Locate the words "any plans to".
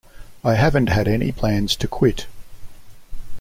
1.07-1.87